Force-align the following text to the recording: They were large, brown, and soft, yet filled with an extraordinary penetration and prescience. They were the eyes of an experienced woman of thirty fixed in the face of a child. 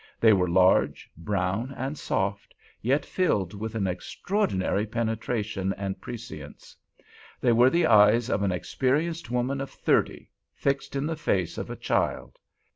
They 0.19 0.33
were 0.33 0.49
large, 0.49 1.11
brown, 1.15 1.75
and 1.77 1.95
soft, 1.95 2.55
yet 2.81 3.05
filled 3.05 3.53
with 3.53 3.75
an 3.75 3.85
extraordinary 3.85 4.87
penetration 4.87 5.75
and 5.77 6.01
prescience. 6.01 6.75
They 7.39 7.51
were 7.51 7.69
the 7.69 7.85
eyes 7.85 8.27
of 8.27 8.41
an 8.41 8.51
experienced 8.51 9.29
woman 9.29 9.61
of 9.61 9.69
thirty 9.69 10.31
fixed 10.55 10.95
in 10.95 11.05
the 11.05 11.15
face 11.15 11.55
of 11.59 11.69
a 11.69 11.75
child. 11.75 12.39